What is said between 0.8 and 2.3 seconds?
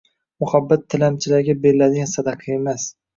tilamchilarga beriladigan